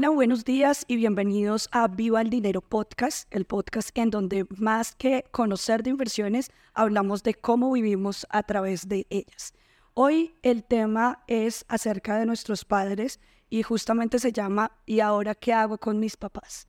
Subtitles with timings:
[0.00, 4.94] Hola, buenos días y bienvenidos a Viva el Dinero Podcast, el podcast en donde más
[4.94, 9.54] que conocer de inversiones, hablamos de cómo vivimos a través de ellas.
[9.94, 13.18] Hoy el tema es acerca de nuestros padres
[13.50, 16.68] y justamente se llama ¿Y ahora qué hago con mis papás?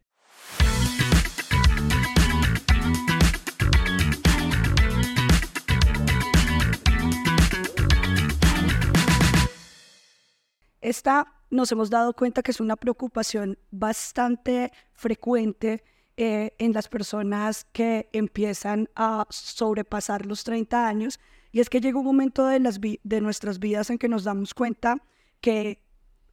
[10.82, 15.84] Esta nos hemos dado cuenta que es una preocupación bastante frecuente
[16.18, 21.20] eh, en las personas que empiezan a sobrepasar los 30 años.
[21.52, 24.54] Y es que llega un momento de, las de nuestras vidas en que nos damos
[24.54, 25.02] cuenta
[25.42, 25.82] que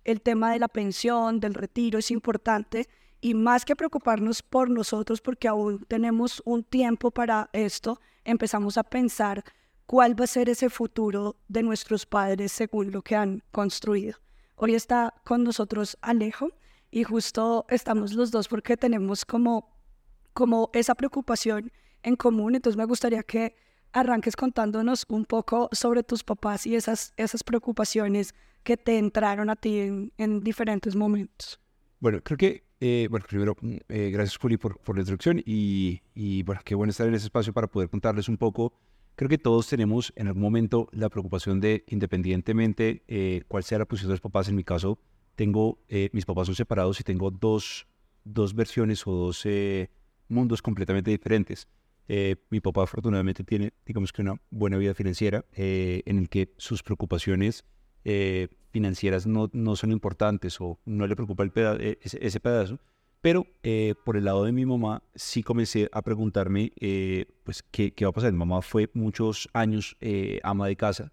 [0.05, 2.88] el tema de la pensión, del retiro es importante
[3.20, 8.84] y más que preocuparnos por nosotros porque aún tenemos un tiempo para esto, empezamos a
[8.84, 9.42] pensar
[9.86, 14.25] cuál va a ser ese futuro de nuestros padres según lo que han construido.
[14.59, 16.48] Hoy está con nosotros Alejo
[16.91, 19.69] y justo estamos los dos porque tenemos como,
[20.33, 21.70] como esa preocupación
[22.03, 22.55] en común.
[22.55, 23.55] Entonces me gustaría que
[23.92, 29.56] arranques contándonos un poco sobre tus papás y esas, esas preocupaciones que te entraron a
[29.56, 31.61] ti en, diferentes momentos.
[32.00, 36.00] Bueno, creo que, eh, bueno, primero, mm, eh, gracias Juli por, por la introducción y,
[36.14, 38.73] y, bueno, qué bueno estar en ese espacio para poder contarles un poco
[39.17, 43.86] Creo que todos tenemos en algún momento la preocupación de, independientemente eh, cuál sea la
[43.86, 44.98] posición de los papás, en mi caso,
[45.34, 47.86] tengo, eh, mis papás son separados y tengo dos,
[48.25, 49.89] dos versiones o dos eh,
[50.28, 51.67] mundos completamente diferentes.
[52.50, 57.64] mi papá afortunadamente tiene, digamos que una buena vida financiera en el que sus preocupaciones
[58.70, 61.53] financieras no, no, son importantes o no le preocupa el
[62.03, 62.78] ese, ese pedazo
[63.20, 67.92] pero eh, por el lado de mi mamá, sí comencé a preguntarme, eh, pues, ¿qué,
[67.92, 68.33] ¿qué, va a pasar?
[68.33, 71.12] Mi mamá fue muchos años eh, ama de casa,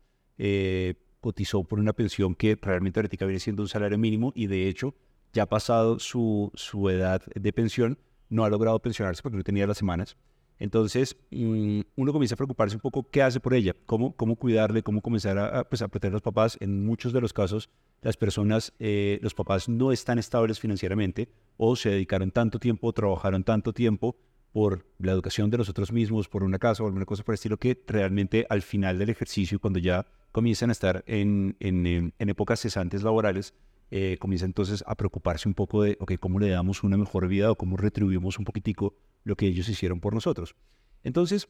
[1.19, 4.93] cotizó por una pensión que realmente ahorita viene siendo un salario mínimo y de hecho,
[5.31, 7.97] ya pasado su, su edad de pensión,
[8.29, 10.17] no ha logrado pensionarse porque no tenía las semanas.
[10.59, 14.83] Entonces, mm, uno comienza a preocuparse un poco qué hace por ella, cómo, cómo cuidarle,
[14.83, 16.57] cómo comenzar a, pues, a proteger a los papás.
[16.61, 17.69] En muchos de los casos,
[18.01, 23.43] las personas, eh, los papás no están estables financieramente o se dedicaron tanto tiempo, trabajaron
[23.43, 24.15] tanto tiempo
[24.51, 27.57] por la educación de nosotros mismos, por una casa o alguna cosa por el estilo,
[27.57, 33.03] que realmente al final del ejercicio, cuando ya comienzan a estar en, en, épocas cesantes
[33.03, 33.53] laborales,
[33.89, 37.55] eh, entonces a preocuparse un poco de, ok, ¿cómo le damos una mejor vida o
[37.55, 40.55] cómo retribuimos un poquitico lo que ellos hicieron por nosotros?
[41.03, 41.49] Entonces,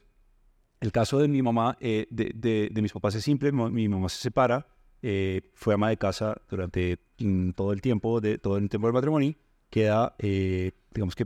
[0.79, 4.17] el caso de mi mamá, eh, de, de, mis papás es simple, mi mamá se
[4.17, 4.67] separa,
[5.01, 8.93] eh, fue ama de casa durante mm, todo el tiempo, de, todo el tiempo del
[8.93, 9.35] matrimonio,
[9.73, 11.25] queda, digamos que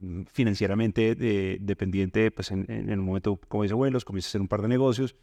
[0.00, 1.14] mm, financieramente
[1.60, 4.68] dependiente, pues en, en, el momento, como dice abuelos, comienza a hacer un par de
[4.68, 5.14] negocios,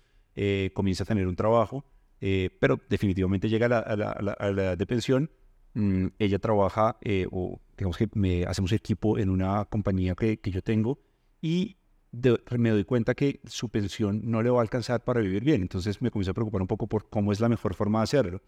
[0.73, 1.83] comienza a tener un trabajo,
[2.19, 5.29] eh, pero definitivamente llega a la, de pensión.
[5.73, 10.51] Mm, ella trabaja, eh, o digamos que me, hacemos equipo en una compañía que, que
[10.51, 10.99] yo tengo
[11.41, 11.77] y
[12.57, 15.61] me doy cuenta que su pensión no le va a alcanzar para vivir bien.
[15.61, 18.41] Entonces me comienzo a preocupar un poco por cómo es la mejor forma de hacerlo.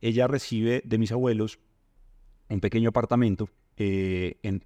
[0.00, 1.58] Ella recibe de mis abuelos
[2.48, 4.64] un pequeño apartamento eh, en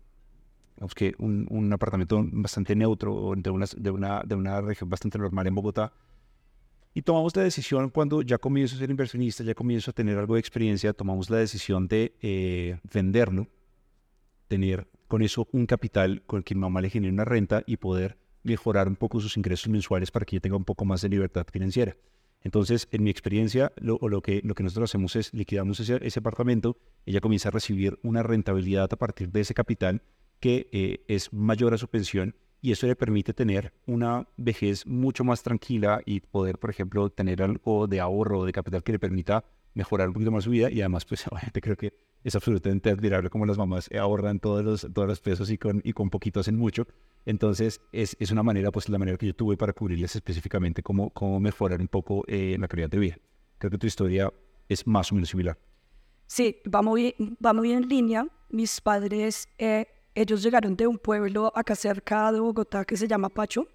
[1.19, 3.91] un, apartamento bastante neutro de una, de,
[4.35, 5.93] una, región bastante normal en Bogotá,
[6.95, 10.35] y tomamos la decisión cuando ya comienzo a ser inversionista, ya comienzo a tener algo
[10.35, 13.47] de experiencia, tomamos la decisión de eh, venderlo,
[14.49, 17.79] tener con eso un capital con el que mi mamá le genere una renta y
[17.79, 21.09] poder mejorar un poco sus ingresos mensuales para que ella tenga un poco más de
[21.09, 21.97] libertad financiera.
[22.45, 26.77] Entonces, en mi experiencia, lo, que, nosotros hacemos es liquidamos ese, apartamento,
[27.07, 30.03] ella comienza a recibir una rentabilidad a partir de ese capital
[30.41, 35.25] que eh, es mayor a su pensión y eso le permite tener una vejez mucho
[35.25, 39.45] más tranquila y poder, por ejemplo, tener algo de ahorro de capital que le permita
[39.75, 41.93] mejorar un poquito más su vida y además, pues obviamente creo que
[42.25, 45.93] es absolutamente admirable como las mamás ahorran todos los, todos los pesos y con, y
[45.93, 46.87] con poquito hacen mucho.
[47.25, 51.11] Entonces, es, es una manera, pues la manera que yo tuve para cubrirles específicamente cómo,
[51.11, 53.19] cómo mejorar un poco eh, la calidad de vida.
[53.59, 54.33] Creo que tu historia
[54.69, 55.59] es más o menos similar.
[56.27, 58.27] Sí, va muy, va muy en línea.
[58.49, 63.29] Mis padres eh, ellos llegaron de un pueblo acá cerca de Bogotá que se llama
[63.29, 63.67] Pacho,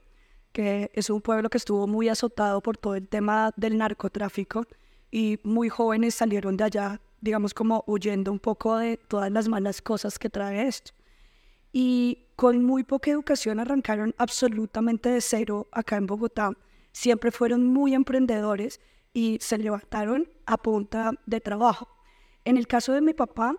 [0.51, 4.66] que es un pueblo que estuvo muy azotado por todo el tema del narcotráfico
[5.10, 9.81] y muy jóvenes salieron de allá, digamos como huyendo un poco de todas las malas
[9.81, 10.92] cosas que trae esto.
[11.72, 16.52] Y con muy poca educación arrancaron absolutamente de cero acá en Bogotá.
[16.92, 18.80] Siempre fueron muy emprendedores
[19.14, 21.88] y se levantaron a punta de trabajo.
[22.46, 23.56] En el caso de mi papá,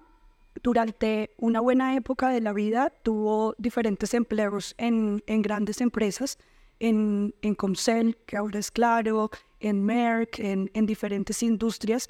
[0.63, 6.39] durante una buena época de la vida tuvo diferentes empleos en, en grandes empresas,
[6.81, 12.09] en, en, Comcel, que ahora es Claro, en Merck, en, en diferentes industrias.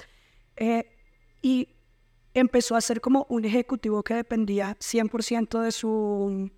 [0.56, 0.97] Eh,
[1.42, 1.68] y
[2.34, 6.50] empezó a ser como un ejecutivo que dependía 100% de su,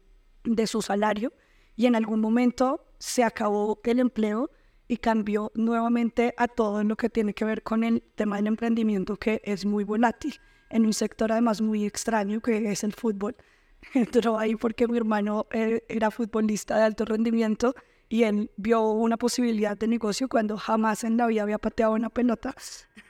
[0.44, 1.32] de su salario
[1.76, 4.50] y en algún momento se acabó el empleo
[4.88, 9.16] y cambió nuevamente a todo lo que tiene que ver con el tema del emprendimiento
[9.16, 10.40] que es muy volátil
[10.70, 13.36] en un sector además muy extraño que es el fútbol.
[13.94, 17.74] Entró ahí porque mi hermano eh, era futbolista de alto rendimiento
[18.10, 22.10] y él vio una posibilidad de negocio cuando jamás en la vida había pateado una
[22.10, 22.54] pelota,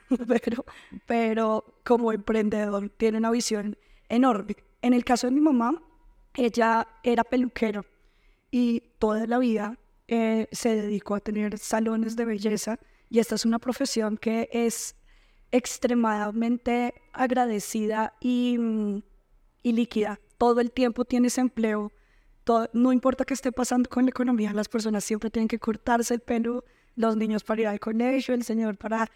[0.27, 0.63] pero,
[1.07, 3.75] pero como emprendedor tiene una visión
[4.09, 4.55] enorme.
[4.83, 5.81] En el caso de mi mamá,
[6.35, 7.83] ella era peluquero
[8.51, 13.43] y toda la vida eh, se dedicó a tener salones de belleza y esta es
[13.43, 14.95] una profesión que es
[15.51, 19.01] extremadamente agradecida y, mm,
[19.63, 20.19] y líquida.
[20.37, 21.91] Todo el tiempo tienes empleo,
[22.73, 26.21] no importa qué esté pasando con la economía, las personas siempre tienen que cortarse el
[26.21, 26.63] pelo,
[26.95, 29.09] los niños para ir al colegio, el señor para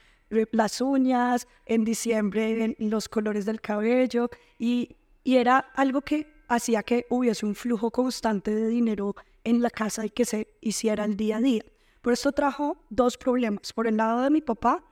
[0.51, 4.29] las uñas, en diciembre los colores del cabello
[4.59, 4.95] y,
[5.27, 10.11] era algo que hacía que hubiese un flujo constante de dinero en la casa y
[10.11, 11.63] que se hiciera el día a día.
[12.03, 13.73] Por esto trajo dos problemas.
[13.73, 14.83] Por el lado de mi papá,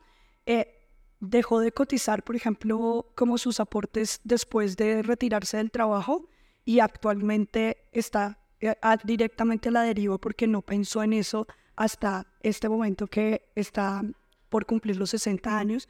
[0.47, 0.89] eh,
[1.19, 6.27] dejó de cotizar, por ejemplo, como sus aportes después de retirarse del trabajo
[6.65, 12.69] y actualmente está eh, directamente a la deriva porque no pensó en eso hasta este
[12.69, 14.03] momento que está
[14.49, 15.89] por cumplir los 60 años.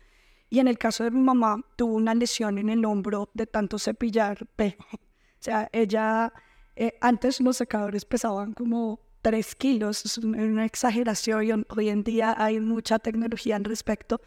[0.49, 3.77] Y en el caso de mi mamá, tuvo una lesión en el hombro de tanto
[3.79, 4.85] cepillar pelo.
[4.91, 4.99] O
[5.39, 6.31] sea, ella,
[6.75, 12.35] eh, antes los secadores pesaban como 3 kilos, es una exageración y hoy en día
[12.37, 14.21] hay mucha tecnología al respecto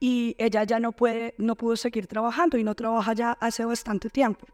[0.00, 4.10] y ella ya no puede, no pudo seguir trabajando y no trabaja ya hace bastante
[4.10, 4.46] tiempo.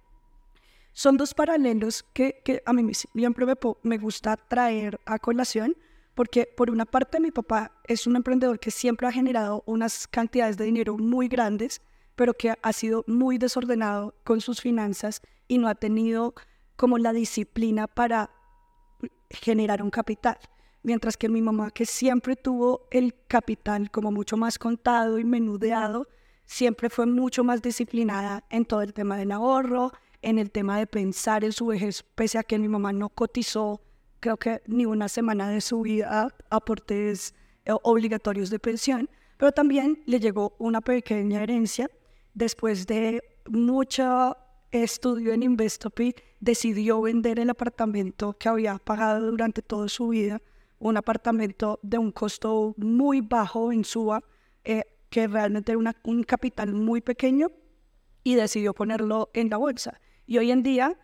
[0.93, 5.77] Son dos paralelos que, a mí siempre me, me gusta traer a colación,
[6.15, 10.57] porque por una parte mi papá es un emprendedor que siempre ha generado unas cantidades
[10.57, 11.81] de dinero muy grandes,
[12.17, 16.35] pero que ha sido muy desordenado con sus finanzas y no ha tenido
[16.77, 18.31] como la disciplina para
[19.31, 20.39] generar un capital.
[20.83, 26.09] Mientras que mi mamá, que siempre tuvo el capital como mucho más contado y menudeado,
[26.47, 29.93] siempre fue mucho más disciplinada en todo el tema del ahorro,
[30.23, 33.81] en el tema de pensar en su vejez, pese a que mi mamá no cotizó,
[34.21, 37.35] creo que ni una semana de su vida aportes
[37.65, 41.91] eh, obligatorios de pensión, pero también le llegó una pequeña herencia
[42.35, 44.37] después de mucho
[44.71, 50.41] estudio en Investopi, decidió vender el apartamento que había pagado durante toda su vida,
[50.79, 54.23] un apartamento de un costo muy bajo en Suba,
[54.65, 57.51] eh, que realmente era un capital muy pequeño,
[58.23, 60.01] y decidió ponerlo en la bolsa.
[60.31, 60.97] Y hoy en día,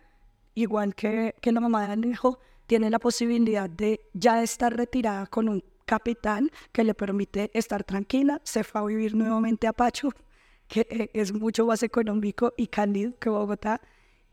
[0.55, 5.49] igual que, que la mamá de Alejo, tiene la posibilidad de ya estar retirada con
[5.49, 8.39] un capital que le permite estar tranquila.
[8.45, 10.11] Se fue a vivir nuevamente a Pacho,
[10.69, 13.81] que eh, es mucho más económico y cálido que Bogotá.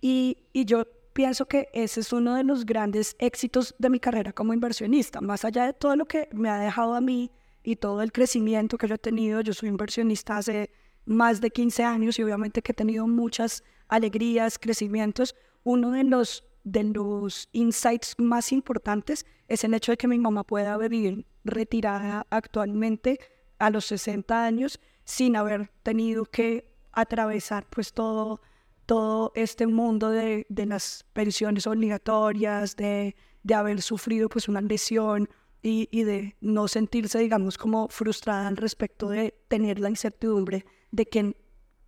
[0.00, 4.32] Y, y yo pienso que ese es uno de los grandes éxitos de mi carrera
[4.32, 5.20] como inversionista.
[5.20, 7.32] Más allá de todo lo que me ha dejado a mí
[7.64, 10.70] y todo el crecimiento que yo he tenido, yo soy inversionista hace
[11.05, 13.64] más de 15 años y obviamente que he tenido muchas
[13.94, 20.08] alegrías, crecimientos, uno de los, de los insights más importantes es el hecho de que
[20.08, 23.20] mi mamá pueda vivir retirada actualmente
[23.58, 28.41] a los 60 años sin haber tenido que atravesar pues todo,
[28.87, 35.29] todo este mundo de, de las pensiones obligatorias, de, de, haber sufrido pues una lesión
[35.63, 41.06] y, y de no sentirse digamos como frustrada al respecto de tener la incertidumbre de
[41.06, 41.36] quién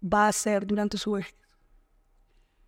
[0.03, 1.46] va a ser durante su vejez.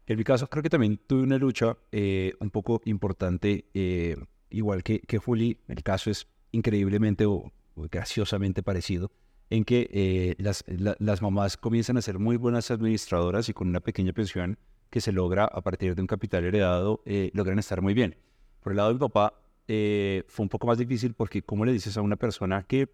[0.08, 4.16] En mi caso, creo que también tuve una lucha eh, un poco importante, eh,
[4.48, 5.58] igual que, que Juli.
[5.68, 9.12] El caso es increíblemente o, graciosamente parecido,
[9.50, 13.80] en que eh, las, las mamás comienzan a ser muy buenas administradoras y con una
[13.80, 17.02] pequeña pensión que se logra a partir de un capital heredado,
[17.34, 18.16] logran estar muy bien.
[18.60, 19.34] Por el lado de mi papá,
[19.66, 22.88] fue un poco más difícil porque, ¿cómo le dices a una persona que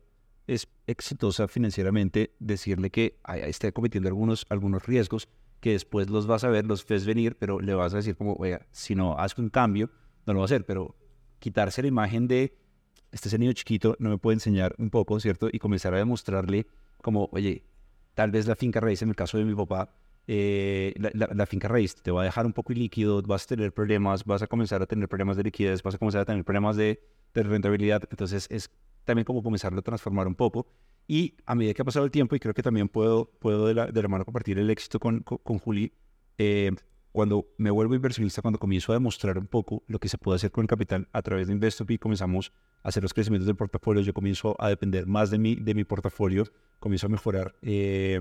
[0.47, 5.29] es exitosa financieramente decirle que está cometiendo algunos, algunos riesgos?
[5.65, 8.35] que después los vas a ver, los ves venir, pero le vas a decir como,
[8.35, 9.89] oiga, si no haces un cambio,
[10.27, 10.95] no lo va a hacer, pero
[11.39, 12.55] quitarse la imagen de,
[13.13, 15.49] este niño chiquito no me puede enseñar un poco, ¿cierto?
[15.51, 16.67] Y comenzar a demostrarle
[17.01, 17.65] como, oye,
[18.13, 19.97] tal vez la finca raíz, en el caso de mi papá,
[20.27, 24.27] eh, la, finca raíz te va a dejar un poco ilíquido, vas a tener problemas,
[24.27, 27.01] vas a comenzar a tener problemas de liquidez, vas a comenzar a tener problemas de
[27.33, 28.71] rentabilidad, entonces es
[29.05, 30.67] también como comenzarlo a transformar un poco.
[31.07, 33.75] Y a medida que ha pasado el tiempo, y creo que también puedo, puedo de,
[33.75, 35.93] la, de la mano compartir el éxito con, con, Juli,
[36.39, 36.73] eh,
[37.13, 40.51] cuando me vuelvo inversionista, cuando comienzo a demostrar un poco lo que se puede hacer
[40.51, 44.15] con el capital a través de Investopi, comenzamos a hacer los crecimientos del portafolio, yo
[44.15, 46.45] comienzo a depender más de mi, de mi portafolio,
[46.81, 48.19] comienzo a mejorar eh,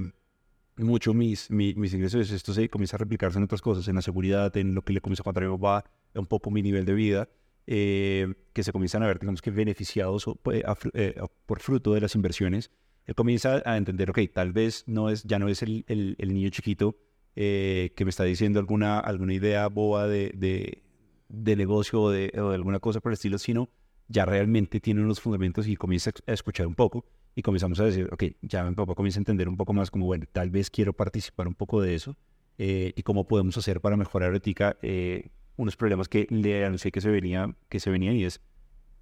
[0.78, 4.56] mucho mis, mis ingresos, esto se comienza a replicarse en otras cosas, en la seguridad,
[4.58, 5.86] en lo que le comienza a contar a mi papá,
[6.16, 7.30] un poco mi nivel de vida,
[7.66, 11.16] eh, que se comienzan a ver, digamos que beneficiados pues, eh,
[11.46, 12.72] por fruto de las inversiones.
[13.06, 15.86] Él comienza a entender, ok, tal vez no es, ya no es el,
[16.20, 16.98] niño chiquito
[17.36, 20.84] eh, que me está diciendo alguna, alguna idea boba de,
[21.28, 23.70] de, negocio o de, alguna cosa por el estilo, sino
[24.08, 27.06] ya realmente tiene unos fundamentos y comienza a escuchar un poco
[27.36, 30.06] y comenzamos a decir, ok, ya mi papá comienza a entender un poco más como,
[30.06, 32.16] bueno, tal vez quiero participar un poco de eso
[32.58, 34.40] y cómo podemos hacer para mejorar
[34.82, 38.42] eh, unos problemas que le anuncié que se, venía, que se venían y es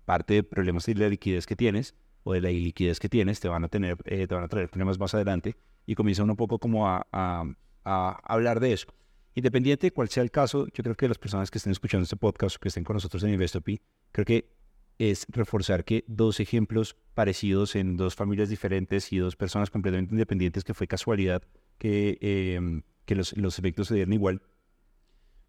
[0.05, 3.48] parte de problemas de la liquidez que tienes o de la iliquidez que tienes, te
[3.48, 5.55] van a, tener, eh, te van a traer problemas más adelante
[5.86, 7.46] y comienza uno un poco como a, a,
[7.84, 8.88] a hablar de eso.
[9.34, 12.17] Independiente de cuál sea el caso, yo creo que las personas que estén escuchando este
[12.17, 13.81] podcast o que estén con nosotros en Investopi,
[14.12, 14.51] creo que
[15.00, 20.63] es reforzar que dos ejemplos parecidos en dos familias diferentes y dos personas completamente independientes,
[20.63, 21.41] que fue casualidad
[21.77, 24.41] que, em, que los, los, efectos se dieron igual.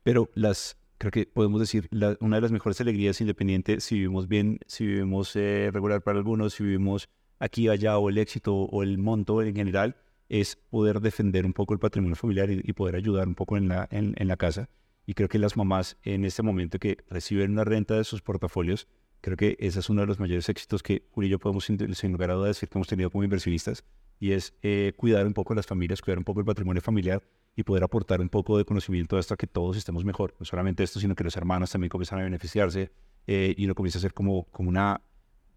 [0.04, 1.88] Pero las, creo que podemos decir,
[2.20, 6.54] una de las mejores alegrías independientes, si vivimos bien, si vivimos eh, regular para algunos,
[6.54, 7.08] si vivimos
[7.40, 9.96] aquí, allá, o el éxito o el monto en general,
[10.28, 13.88] es poder defender un poco el patrimonio familiar y, poder ayudar un poco en la,
[13.90, 14.68] en, en la casa.
[15.04, 18.86] Y creo que las mamás en este momento que reciben una renta de sus portafolios,
[19.22, 22.12] Creo que ese es uno de los mayores éxitos que Uri y yo podemos, sin
[22.12, 23.84] lugar a dudas, decir que hemos tenido como inversionistas,
[24.18, 27.22] y es eh, cuidar un poco las familias, cuidar un poco el patrimonio familiar
[27.54, 30.34] y poder aportar un poco de conocimiento hasta que todos estemos mejor.
[30.40, 32.90] No solamente esto, sino que los hermanos también comienzan a beneficiarse
[33.28, 35.00] eh, y lo comienza a hacer como, como una,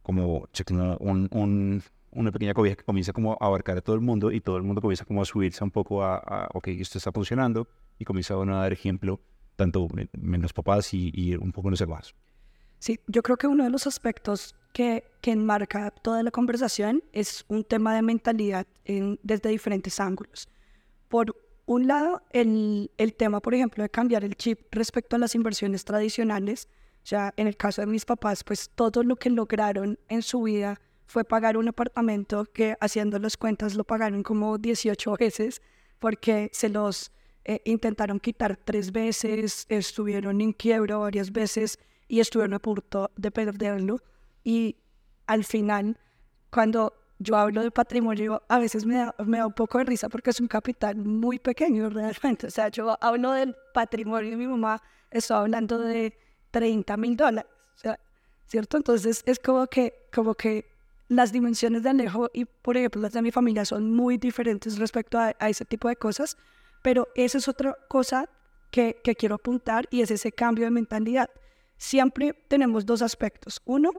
[0.03, 0.48] como
[1.00, 4.57] un, una pequeña cobija que comienza como a abarcar a todo el mundo y todo
[4.57, 7.67] el mundo comienza como a subirse un poco a, a ok, esto está funcionando
[7.98, 9.22] y comienza a dar ejemplo
[9.55, 12.15] tanto en los papás y, y un poco en los hermanos.
[12.86, 17.44] Sí, yo creo que uno de los aspectos que, que enmarca toda la conversación es
[17.48, 20.48] un tema de mentalidad en, desde diferentes ángulos.
[21.08, 25.34] Por un lado, el, el tema, por ejemplo, de cambiar el chip respecto a las
[25.34, 26.68] inversiones tradicionales.
[27.01, 30.80] Sea, en el caso de mis papás, pues todo lo que lograron en su vida
[31.08, 35.60] fue pagar un apartamento que haciendo las cuentas lo pagaron como 18 veces
[35.98, 37.12] porque se los
[37.46, 43.31] eh, intentaron quitar tres veces, estuvieron en quiebra varias veces y estuvieron a punto de
[43.31, 44.00] perderlo.
[44.43, 44.77] Y
[45.27, 45.97] al final,
[46.50, 50.09] cuando yo hablo de patrimonio, a veces me da, me da un poco de risa
[50.09, 52.47] porque es un capital muy pequeño realmente.
[52.47, 54.81] O sea, yo hablo del patrimonio de mi mamá,
[55.12, 56.17] estoy hablando de
[56.51, 57.51] 30 mil dólares.
[57.75, 58.00] O sea,
[58.45, 58.77] ¿cierto?
[58.77, 60.65] Entonces es como que, como que
[61.07, 65.17] las dimensiones de Alejo y, por ejemplo, las de mi familia son muy diferentes respecto
[65.17, 66.38] a, a ese tipo de cosas,
[66.81, 68.29] pero esa es otra cosa
[68.71, 71.29] que, que quiero apuntar y es ese cambio de mentalidad
[71.77, 73.62] siempre tenemos dos aspectos.
[73.65, 73.91] Uno,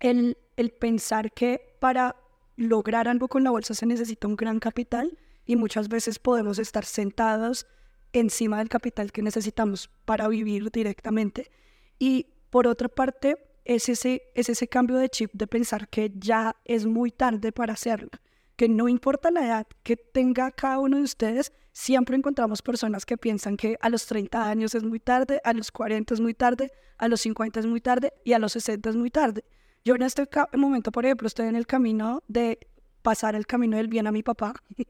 [0.00, 0.36] el,
[0.78, 2.16] pensar que para
[2.56, 6.84] lograr algo con la bolsa se necesita un gran capital y muchas veces podemos estar
[6.84, 7.66] sentados
[8.12, 11.50] encima del capital que necesitamos para vivir directamente.
[11.98, 16.56] Y por otra parte, es ese, es ese cambio de chip de pensar que ya
[16.64, 18.10] es muy tarde para hacerlo,
[18.56, 23.16] que no importa la edad que tenga cada uno de ustedes, siempre encontramos personas que
[23.16, 26.70] piensan que a los 30 años es muy tarde, a los 40 es muy tarde,
[26.98, 29.44] a los 50 es muy tarde y a los 60 es muy tarde.
[29.84, 32.58] Yo en este momento, por ejemplo, estoy en el camino de
[33.02, 34.54] pasar el camino del bien a mi papá,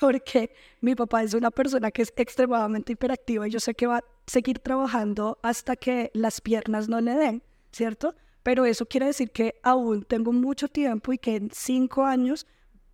[0.00, 3.98] porque mi papá es una persona que es extremadamente hiperactiva y yo sé que va
[3.98, 7.42] a seguir trabajando hasta que las piernas no le den,
[7.72, 8.14] ¿cierto?
[8.42, 12.46] Pero eso quiere decir que aún tengo mucho tiempo y que en cinco años,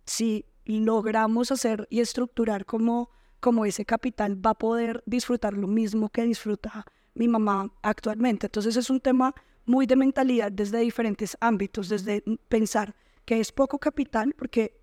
[0.05, 6.09] si logramos hacer y estructurar como, como ese capital va a poder disfrutar lo mismo
[6.09, 8.47] que disfruta mi mamá actualmente.
[8.47, 9.33] Entonces es un tema
[9.65, 12.95] muy de mentalidad desde diferentes ámbitos, desde pensar
[13.25, 14.79] que es poco capital, porque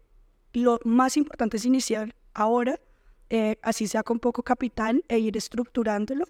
[0.53, 2.81] lo más importante es iniciar ahora,
[3.31, 6.25] eh, así sea con poco capital, e ir estructurándolo.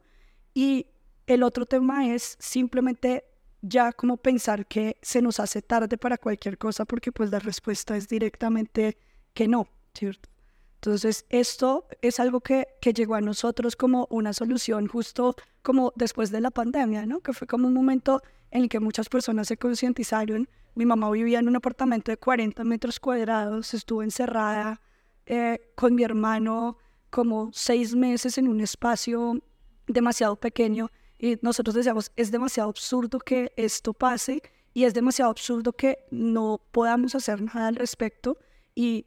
[0.55, 0.87] Y
[1.27, 3.25] el otro tema es simplemente
[3.63, 7.97] ya como pensar que se nos hace tarde para cualquier cosa, porque pues la respuesta
[7.97, 8.99] es directamente
[9.35, 10.29] que no, ¿cierto?
[10.77, 16.31] Entonces, esto es algo que, que, llegó a nosotros como una solución justo como después
[16.33, 17.21] de la pandemia, ¿no?
[17.21, 18.21] Que fue como un momento
[18.51, 20.49] en el que muchas personas se concientizaron.
[20.75, 24.81] Mi mamá vivía en un apartamento de 40 metros cuadrados, estuvo encerrada
[25.27, 26.79] eh, con mi hermano
[27.11, 29.41] como seis meses en un espacio
[29.87, 34.43] demasiado pequeño y nosotros decíamos, es demasiado absurdo que esto pase
[34.75, 38.39] y es demasiado absurdo que no podamos hacer nada al respecto
[38.75, 39.07] y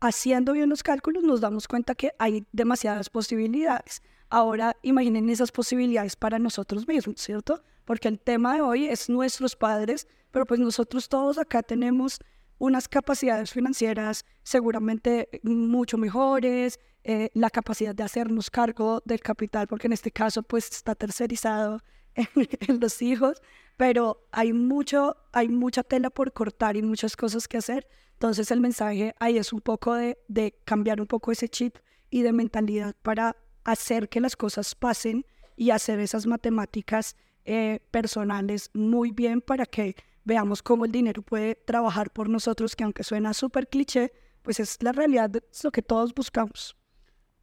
[0.00, 4.02] haciendo bien los cálculos nos damos cuenta que hay demasiadas posibilidades.
[4.30, 7.62] Ahora imaginen esas posibilidades para nosotros mismos, ¿cierto?
[7.84, 12.18] Porque el tema de hoy es nuestros padres, pero pues nosotros todos acá tenemos
[12.58, 19.86] unas capacidades financieras seguramente mucho mejores, eh, la capacidad de hacernos cargo del capital, porque
[19.86, 21.80] en este caso pues está tercerizado
[22.14, 23.40] en, los hijos,
[23.78, 27.86] pero hay, mucho, hay mucha tela por cortar y muchas cosas que hacer.
[28.14, 30.18] Entonces el mensaje ahí es un poco de,
[30.64, 31.76] cambiar un poco ese chip
[32.10, 38.68] y de mentalidad para hacer que las cosas pasen y hacer esas matemáticas eh, personales
[38.74, 39.94] muy bien para que
[40.24, 44.82] veamos cómo el dinero puede trabajar por nosotros, que aunque suena súper cliché, pues es
[44.82, 46.76] la realidad, es lo que todos buscamos.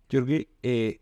[0.09, 0.99] Que eh,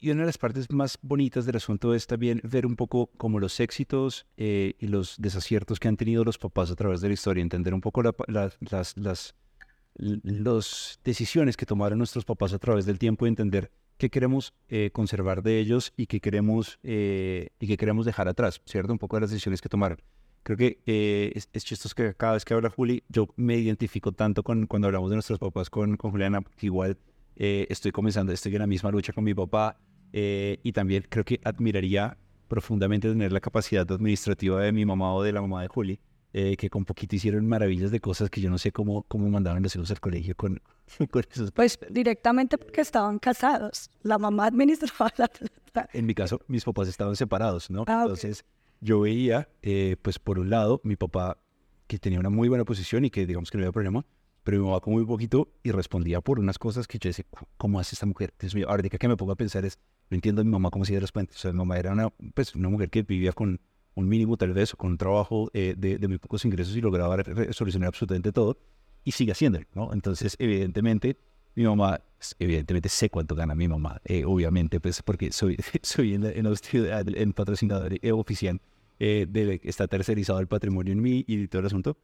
[0.00, 3.40] y una de las partes más bonitas del asunto es también ver un poco como
[3.40, 7.14] los éxitos eh, y los desaciertos que han tenido los papás a través de la
[7.14, 9.34] historia, entender un poco las, las
[11.04, 15.42] decisiones que tomaron nuestros papás a través del tiempo y entender qué queremos eh, conservar
[15.42, 18.92] de ellos y qué queremos, eh, y qué queremos dejar atrás, ¿cierto?
[18.92, 20.00] Un poco de las decisiones que tomaron.
[20.44, 20.78] Creo que
[21.34, 24.86] es, es, chistoso que cada vez que habla Juli, yo me identifico tanto con cuando
[24.86, 26.96] hablamos de nuestros papás con, con Juliana, que igual
[27.38, 29.78] estoy comenzando, estoy en la misma lucha con mi papá,
[30.12, 32.16] eh, y también creo que admiraría
[32.48, 36.00] profundamente tener la capacidad administrativa de mi mamá o de la mamá de Juli,
[36.32, 39.62] eh, que con poquito hicieron maravillas de cosas que yo no sé cómo, cómo mandaban
[39.62, 40.60] los hijos al colegio con,
[41.10, 41.52] con esos.
[41.52, 43.90] Pues directamente porque estaban casados.
[44.02, 45.30] La mamá administraba la...
[45.92, 47.84] En mi caso, mis papás estaban separados, ¿no?
[47.86, 48.44] Ah, Entonces,
[48.80, 51.38] yo veía, eh, pues por un lado, mi papá
[51.86, 54.04] que tenía una muy buena posición y que digamos que no había problema,
[54.48, 57.26] pero mi mamá como muy poquito y respondía por unas cosas que yo decía,
[57.58, 58.32] ¿cómo hace esta mujer?
[58.40, 59.78] Dios mío, ahora que me pongo a pensar es,
[60.08, 61.36] no entiendo a mi mamá cómo se de los puentes.
[61.36, 63.60] O sea, mi mamá era una, pues, una mujer que vivía con
[63.92, 67.22] un mínimo tal vez con un trabajo eh, de, de, muy pocos ingresos y lograba
[67.50, 68.56] solucionar absolutamente todo
[69.04, 69.92] y sigue haciéndolo, ¿no?
[69.92, 71.18] Entonces, evidentemente,
[71.54, 76.14] mi mamá, pues, evidentemente sé cuánto gana mi mamá, eh, obviamente, pues porque soy, soy
[76.14, 78.62] en, en, en patrocinador eh, oficial,
[78.98, 81.98] de, está tercerizado el patrimonio en mí y todo el asunto.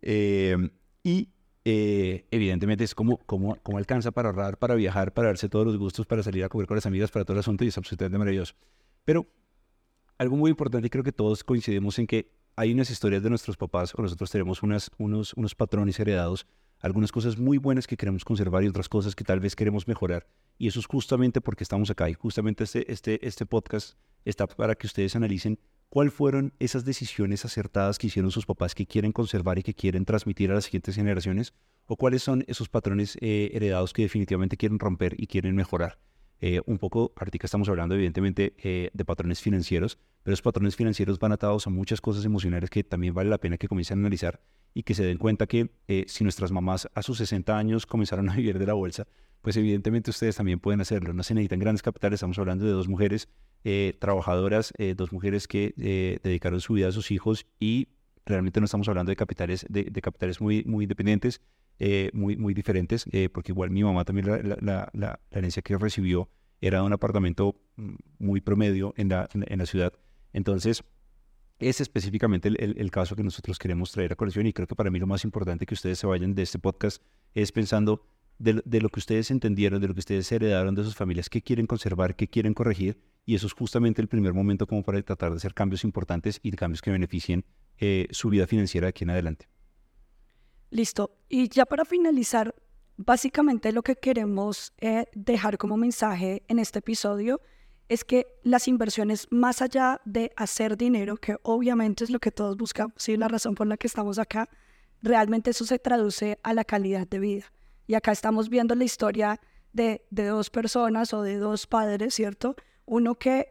[0.00, 1.28] y
[1.64, 5.76] eh, evidentemente es como, como, como alcanza para ahorrar, para viajar, para darse todos los
[5.76, 8.18] gustos, para salir a comer con las amigas, para todo el asunto y es absolutamente
[8.18, 8.54] maravilloso.
[9.04, 9.26] Pero
[10.18, 13.56] algo muy importante y creo que todos coincidimos en que hay unas historias de nuestros
[13.56, 16.46] papás o nosotros tenemos unas, unos, unos patrones heredados,
[16.80, 20.26] algunas cosas muy buenas que queremos conservar y otras cosas que tal vez queremos mejorar.
[20.58, 24.74] Y eso es justamente porque estamos acá y justamente este, este, este podcast está para
[24.74, 25.58] que ustedes analicen
[25.92, 30.04] ¿Cuáles fueron esas decisiones acertadas que hicieron sus papás que quieren conservar y que quieren
[30.04, 31.52] transmitir a las siguientes generaciones?
[31.86, 35.98] ¿O cuáles son esos patrones eh, heredados que definitivamente quieren romper y quieren mejorar?
[36.40, 41.18] Eh, un poco, ahorita estamos hablando evidentemente eh, de patrones financieros, pero esos patrones financieros
[41.18, 44.40] van atados a muchas cosas emocionales que también vale la pena que comiencen a analizar
[44.72, 45.70] y que se den cuenta que
[46.06, 49.08] si nuestras mamás a sus 60 años comenzaron a vivir de la bolsa,
[49.42, 51.12] pues evidentemente ustedes también pueden hacerlo.
[51.14, 53.28] No se necesitan grandes capitales, estamos hablando de dos mujeres
[53.64, 57.88] eh, trabajadoras, eh, dos mujeres que eh, dedicaron su vida a sus hijos y
[58.24, 61.40] realmente no estamos hablando de capitales, de, capitales muy, muy dependientes,
[62.12, 66.28] muy, muy diferentes, porque igual mi mamá también la, la, la, herencia que recibió
[66.60, 69.94] era de un apartamento mm, muy promedio en la, en, la ciudad.
[70.34, 70.84] Entonces,
[71.58, 74.90] es específicamente el, el, caso que nosotros queremos traer a colección y creo que para
[74.90, 77.02] mí lo más importante que ustedes se vayan de este podcast
[77.34, 78.04] es pensando
[78.40, 81.66] de, lo que ustedes entendieron, de lo que ustedes heredaron de sus familias, qué quieren
[81.66, 85.36] conservar, qué quieren corregir, y eso es justamente el primer momento como para tratar de
[85.36, 87.44] hacer cambios importantes y cambios que beneficien
[87.78, 89.48] eh, su vida financiera de aquí en adelante.
[90.70, 91.16] Listo.
[91.28, 92.54] Y ya para finalizar,
[92.96, 97.40] básicamente lo que queremos eh, dejar como mensaje en este episodio
[97.88, 102.56] es que las inversiones, más allá de hacer dinero, que obviamente es lo que todos
[102.56, 104.48] buscamos y la razón por la que estamos acá,
[105.02, 107.52] realmente eso se traduce a la calidad de vida.
[107.88, 109.40] Y acá estamos viendo la historia
[109.72, 112.54] de, dos personas o de dos padres, ¿cierto?
[112.86, 113.48] Uno que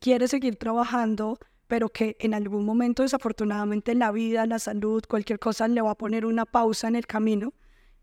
[0.00, 5.68] quiere seguir trabajando, pero que en algún momento desafortunadamente la vida, la salud, cualquier cosa
[5.68, 7.54] le va a poner una pausa en el camino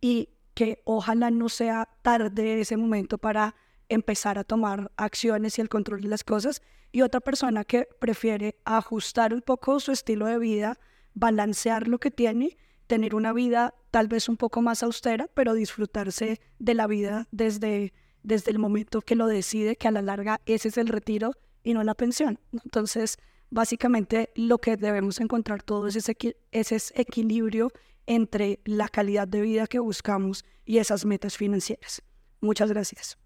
[0.02, 3.56] y que ojalá no sea tarde ese momento para
[3.90, 6.62] empezar a tomar acciones y el control de las cosas.
[6.92, 10.80] Y otra persona que prefiere ajustar un poco su estilo de vida,
[11.14, 12.58] balancear lo que tiene
[12.90, 17.94] tener una vida tal vez un poco más austera, pero disfrutarse de la vida desde,
[18.24, 21.32] desde el momento que lo decide, que a la larga ese es el retiro
[21.64, 22.40] y no la pensión.
[22.52, 23.18] Entonces,
[23.50, 26.16] básicamente lo que debemos encontrar todo es ese,
[26.52, 27.72] ese equilibrio
[28.06, 32.02] entre la calidad de vida que buscamos y esas metas financieras.
[32.42, 33.18] Muchas gracias.